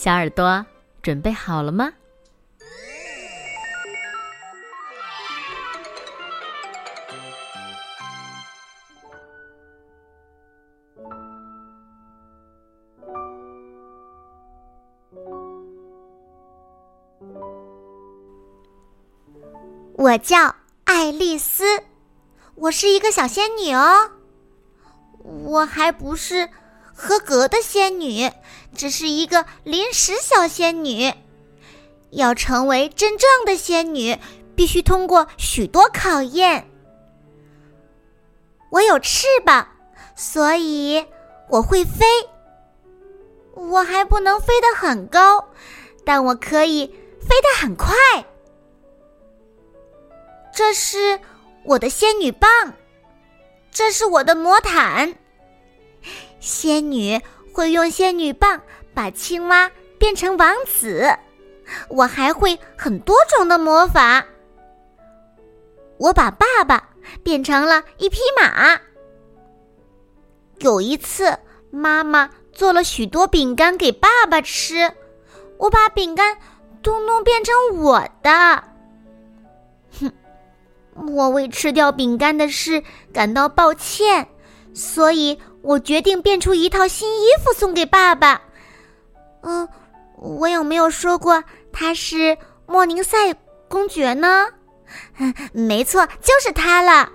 [0.00, 0.64] 小耳朵
[1.02, 1.92] 准备好了吗？
[19.96, 21.64] 我叫爱丽丝，
[22.54, 24.12] 我是一个小仙女哦。
[25.24, 26.48] 我还不是。
[27.00, 28.28] 合格的仙女
[28.74, 31.14] 只是一个临时小仙女，
[32.10, 34.18] 要成为真正的仙女，
[34.56, 36.68] 必须通过许多考验。
[38.70, 39.68] 我有翅膀，
[40.16, 41.06] 所以
[41.48, 42.04] 我会飞。
[43.54, 45.48] 我还不能飞得很高，
[46.04, 46.86] 但我可以
[47.20, 47.94] 飞得很快。
[50.52, 51.20] 这是
[51.64, 52.74] 我的仙女棒，
[53.70, 55.14] 这是我的魔毯。
[56.40, 57.20] 仙女
[57.52, 58.60] 会用仙女棒
[58.94, 61.08] 把青蛙变成王子，
[61.88, 64.24] 我还会很多种的魔法。
[65.98, 66.90] 我把爸爸
[67.24, 68.78] 变成了一匹马。
[70.58, 71.36] 有一次，
[71.70, 74.92] 妈妈做了许多饼干给爸爸吃，
[75.58, 76.38] 我把饼干
[76.82, 78.64] 通通变成我的。
[80.00, 80.12] 哼，
[81.12, 82.82] 我为吃掉饼干的事
[83.12, 84.28] 感到抱歉，
[84.72, 85.40] 所以。
[85.68, 88.40] 我决定变出一套新衣服送给爸爸。
[89.42, 89.68] 嗯，
[90.16, 93.34] 我有没有说过他是莫宁塞
[93.68, 94.48] 公爵呢？
[95.18, 97.12] 嗯，没错，就是他了。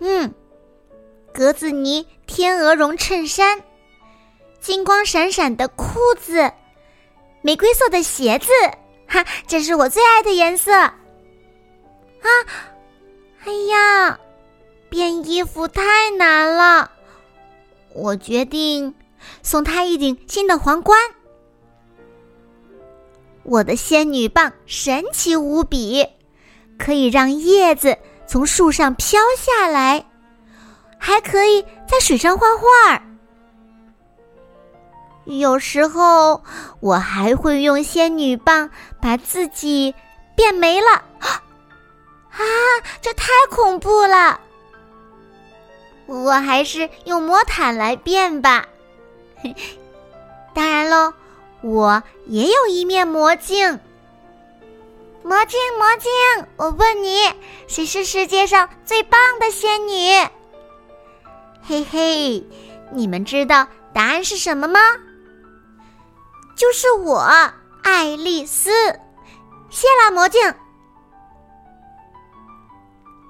[0.00, 0.32] 嗯，
[1.34, 3.62] 格子呢天鹅绒衬衫，
[4.58, 6.50] 金光闪闪的裤子，
[7.42, 8.50] 玫瑰色的鞋子，
[9.06, 10.72] 哈，这是我最爱的颜色。
[10.72, 10.96] 啊，
[13.44, 14.18] 哎呀！
[14.88, 16.90] 变衣服太难了，
[17.94, 18.94] 我决定
[19.42, 20.98] 送她一顶新的皇冠。
[23.42, 26.06] 我的仙女棒神奇无比，
[26.78, 30.06] 可以让叶子从树上飘下来，
[30.98, 33.02] 还可以在水上画画。
[35.24, 36.42] 有时候
[36.80, 38.70] 我还会用仙女棒
[39.00, 39.94] 把自己
[40.34, 41.04] 变没了。
[42.30, 42.44] 啊，
[43.02, 44.40] 这太恐怖了！
[46.08, 48.66] 我还是用魔毯来变吧。
[50.54, 51.12] 当然喽，
[51.60, 53.78] 我也有一面魔镜。
[55.22, 56.10] 魔镜，魔镜，
[56.56, 57.18] 我问你，
[57.66, 60.10] 谁是世界上最棒的仙女？
[61.62, 62.46] 嘿嘿，
[62.92, 64.80] 你们知道答案是什么吗？
[66.56, 67.20] 就是我，
[67.82, 68.70] 爱丽丝。
[69.68, 70.54] 谢啦，魔镜。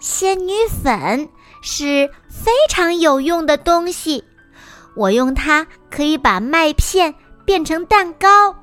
[0.01, 1.29] 仙女粉。
[1.61, 4.23] 是非常有用的东西，
[4.95, 7.13] 我用它可以把麦片
[7.45, 8.55] 变成蛋糕。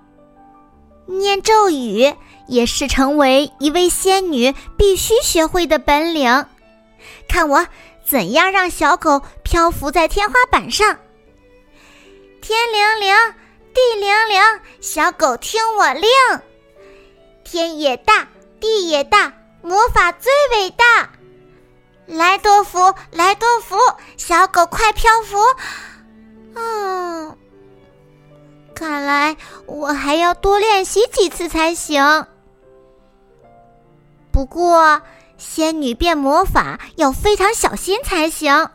[1.06, 2.16] 念咒语
[2.48, 6.46] 也是成为一位仙女必须学会的本领。
[7.28, 7.68] 看我
[8.06, 10.98] 怎样让小狗漂浮在天花板上。
[12.42, 13.14] 天灵灵，
[13.74, 14.42] 地灵灵，
[14.80, 16.10] 小狗听我令。
[17.44, 18.26] 天也大，
[18.62, 21.10] 地也大，魔法最伟大。
[22.08, 23.76] 莱多福，莱多福，
[24.18, 25.38] 小狗快漂浮！
[26.54, 27.38] 嗯，
[28.76, 29.36] 看来
[29.66, 32.28] 我还要多练习几次才行。
[34.32, 35.02] 不过，
[35.38, 38.70] 仙女变魔法要非常小心才行。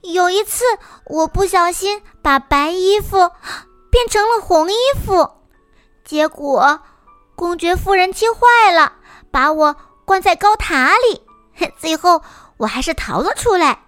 [0.00, 0.64] 有一次，
[1.04, 3.30] 我不小心把白衣服
[3.90, 5.30] 变成了红衣服，
[6.04, 6.80] 结果
[7.36, 8.94] 公爵夫人气坏了，
[9.30, 9.76] 把我
[10.06, 11.20] 关在高塔里。
[11.78, 12.22] 最后，
[12.56, 13.78] 我还是逃了出来。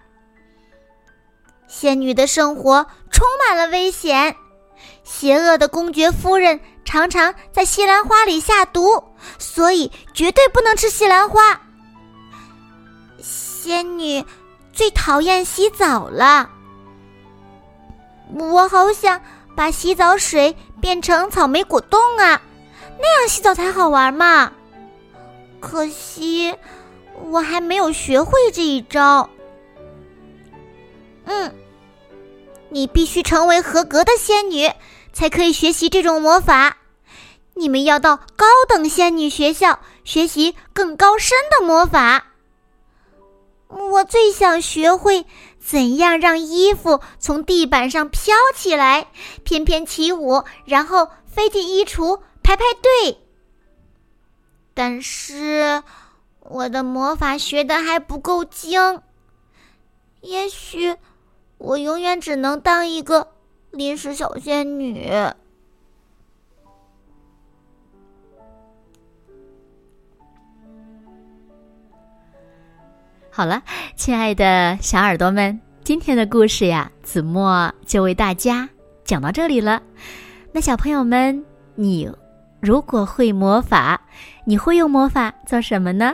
[1.67, 4.35] 仙女的生活充满了危险，
[5.03, 9.03] 邪恶的公爵夫人常常在西兰花里下毒，
[9.39, 11.61] 所以绝对不能吃西兰花。
[13.19, 14.23] 仙女
[14.71, 16.49] 最讨厌洗澡了，
[18.33, 19.19] 我好想
[19.55, 22.39] 把洗澡水变成草莓果冻啊，
[22.99, 24.51] 那样洗澡才好玩嘛。
[25.59, 26.53] 可惜。
[27.31, 29.29] 我还没有学会这一招。
[31.25, 31.55] 嗯，
[32.69, 34.69] 你必须成为合格的仙女，
[35.13, 36.77] 才可以学习这种魔法。
[37.55, 42.27] 你们要到高等仙女学校学习更高深的魔法。
[43.67, 45.25] 我最想学会
[45.59, 49.07] 怎样让衣服从地板上飘起来，
[49.43, 53.19] 翩翩起舞，然后飞进衣橱排排队。
[54.75, 55.83] 但是，
[56.49, 59.01] 我的魔法学的还不够精。
[60.21, 60.95] 也许，
[61.57, 63.29] 我永远只能当一个
[63.71, 65.09] 临时小仙女。
[73.29, 73.63] 好了，
[73.95, 78.69] 亲爱的小耳朵们，今天的故事呀，子墨就为大家
[79.03, 79.81] 讲到这里了。
[80.51, 81.43] 那小朋友们，
[81.73, 82.11] 你
[82.59, 83.99] 如果会魔法，
[84.45, 86.13] 你会用魔法做什么呢？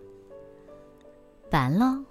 [1.51, 2.10] 完喽。